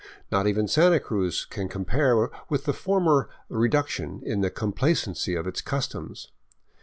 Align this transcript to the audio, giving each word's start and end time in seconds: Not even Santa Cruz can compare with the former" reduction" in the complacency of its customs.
Not 0.31 0.47
even 0.47 0.67
Santa 0.67 0.99
Cruz 0.99 1.45
can 1.45 1.69
compare 1.69 2.31
with 2.49 2.65
the 2.65 2.73
former" 2.73 3.29
reduction" 3.49 4.23
in 4.25 4.41
the 4.41 4.49
complacency 4.49 5.35
of 5.35 5.45
its 5.45 5.61
customs. 5.61 6.29